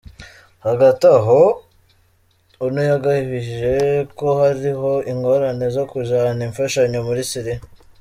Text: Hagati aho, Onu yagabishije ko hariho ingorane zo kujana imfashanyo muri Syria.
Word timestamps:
Hagati 0.65 1.05
aho, 1.17 1.41
Onu 2.63 2.79
yagabishije 2.91 3.73
ko 4.17 4.27
hariho 4.39 4.91
ingorane 5.11 5.65
zo 5.75 5.83
kujana 5.91 6.41
imfashanyo 6.47 6.99
muri 7.07 7.21
Syria. 7.31 7.59